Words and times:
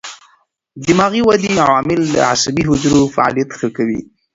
دماغي 0.87 1.21
ودې 1.23 1.49
عوامل 1.65 2.01
د 2.13 2.15
عصبي 2.31 2.61
حجرو 2.69 3.11
فعالیت 3.15 3.49
ښه 3.57 3.67
کوي. 3.77 3.99